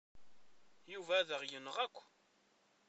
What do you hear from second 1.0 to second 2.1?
ad aɣ-yenɣ akk.